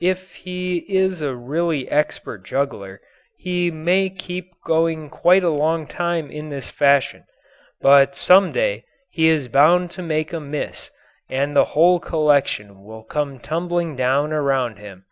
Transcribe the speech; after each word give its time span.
If 0.00 0.34
he 0.36 0.86
is 0.88 1.20
a 1.20 1.34
really 1.34 1.88
expert 1.90 2.44
juggler, 2.44 3.00
he 3.36 3.68
may 3.72 4.10
keep 4.10 4.52
going 4.64 5.10
quite 5.10 5.42
a 5.42 5.50
long 5.50 5.88
time 5.88 6.30
in 6.30 6.50
this 6.50 6.70
fashion, 6.70 7.24
but 7.80 8.14
some 8.14 8.52
day 8.52 8.84
he 9.10 9.26
is 9.26 9.48
bound 9.48 9.90
to 9.98 10.00
make 10.02 10.32
a 10.32 10.38
miss 10.38 10.92
and 11.28 11.56
the 11.56 11.64
whole 11.74 11.98
collection 11.98 12.84
will 12.84 13.02
come 13.02 13.40
tumbling 13.40 13.96
down 13.96 14.32
around 14.32 14.78
him. 14.78 15.04